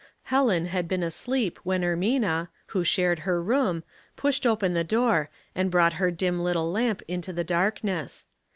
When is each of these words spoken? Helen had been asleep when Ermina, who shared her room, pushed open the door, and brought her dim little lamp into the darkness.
Helen 0.33 0.65
had 0.65 0.87
been 0.87 1.03
asleep 1.03 1.59
when 1.63 1.83
Ermina, 1.83 2.47
who 2.73 2.83
shared 2.83 3.19
her 3.19 3.39
room, 3.39 3.83
pushed 4.15 4.47
open 4.47 4.73
the 4.73 4.83
door, 4.83 5.29
and 5.53 5.69
brought 5.69 5.93
her 6.01 6.09
dim 6.09 6.39
little 6.39 6.71
lamp 6.71 7.03
into 7.07 7.31
the 7.31 7.43
darkness. 7.43 8.25